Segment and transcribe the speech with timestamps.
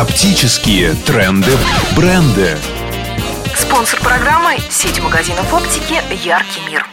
[0.00, 1.50] Оптические тренды,
[1.94, 2.56] бренды.
[3.54, 5.92] Спонсор программы– сеть магазинов оптики
[6.26, 6.86] «Яркий мир».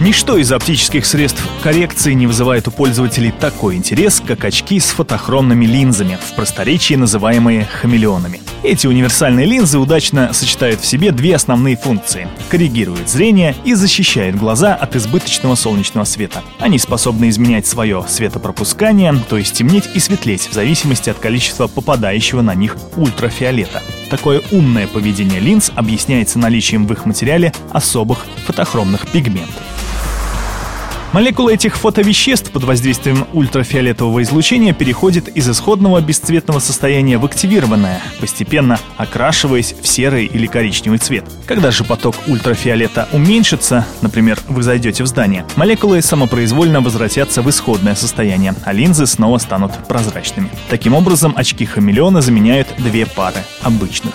[0.00, 5.64] Ничто из оптических средств коррекции не вызывает у пользователей такой интерес, как очки с фотохромными
[5.64, 8.40] линзами, в просторечии называемые хамелеонами.
[8.64, 14.74] Эти универсальные линзы удачно сочетают в себе две основные функции– коррегируют зрение и защищают глаза
[14.74, 16.42] от избыточного солнечного света.
[16.58, 22.42] Они способны изменять свое светопропускание, то есть темнеть и светлеть в зависимости от количества попадающего
[22.42, 23.80] на них ультрафиолета.
[24.10, 29.67] Такое умное поведение линз объясняется наличием в их материале особых фотохромных пигментов.
[31.12, 38.78] Молекула этих фотовеществ под воздействием ультрафиолетового излучения переходит из исходного бесцветного состояния в активированное, постепенно
[38.98, 41.24] окрашиваясь в серый или коричневый цвет.
[41.46, 47.94] Когда же поток ультрафиолета уменьшится, например, вы зайдете в здание, молекулы самопроизвольно возвратятся в исходное
[47.94, 50.50] состояние, а линзы снова станут прозрачными.
[50.68, 54.14] Таким образом, очки хамелеона заменяют две пары обычных.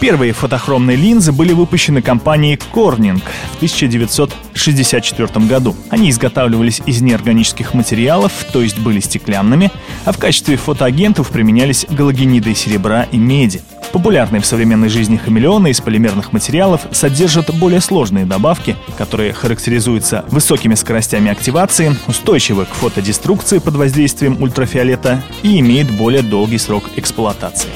[0.00, 3.20] Первые фотохромные линзы были выпущены компанией Corning
[3.60, 5.76] 1964 году.
[5.90, 9.70] Они изготавливались из неорганических материалов, то есть были стеклянными,
[10.06, 13.60] а в качестве фотоагентов применялись галогениды серебра и меди.
[13.92, 20.74] Популярные в современной жизни хамелеоны из полимерных материалов содержат более сложные добавки, которые характеризуются высокими
[20.74, 27.68] скоростями активации, устойчивы к фотодеструкции под воздействием ультрафиолета и имеют более долгий срок эксплуатации.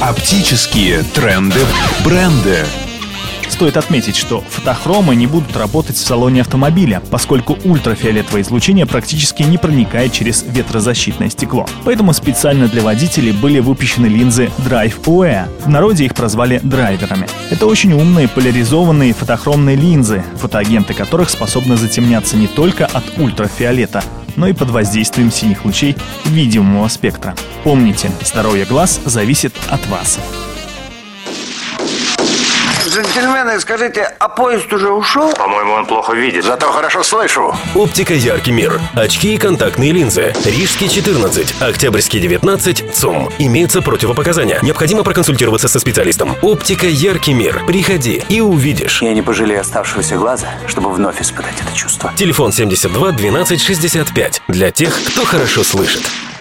[0.00, 1.60] Оптические тренды,
[2.04, 2.64] бренды.
[3.48, 9.58] Стоит отметить, что фотохромы не будут работать в салоне автомобиля, поскольку ультрафиолетовое излучение практически не
[9.58, 11.66] проникает через ветрозащитное стекло.
[11.84, 15.48] Поэтому специально для водителей были выпущены линзы Drive OE.
[15.64, 17.28] В народе их прозвали драйверами.
[17.50, 24.02] Это очень умные поляризованные фотохромные линзы, фотоагенты которых способны затемняться не только от ультрафиолета,
[24.36, 27.34] но и под воздействием синих лучей видимого спектра.
[27.62, 30.18] Помните, здоровье глаз зависит от вас.
[32.94, 35.32] Джентльмены, скажите, а поезд уже ушел?
[35.34, 36.44] По-моему, он плохо видит.
[36.44, 37.52] Зато хорошо слышу.
[37.74, 38.80] Оптика «Яркий мир».
[38.94, 40.32] Очки и контактные линзы.
[40.44, 43.30] Рижский 14, Октябрьский 19, ЦУМ.
[43.40, 44.60] Имеются противопоказания.
[44.62, 46.36] Необходимо проконсультироваться со специалистом.
[46.40, 47.64] Оптика «Яркий мир».
[47.66, 49.02] Приходи и увидишь.
[49.02, 52.12] Я не пожалею оставшегося глаза, чтобы вновь испытать это чувство.
[52.14, 54.42] Телефон 72 12 65.
[54.46, 56.04] Для тех, кто хорошо слышит.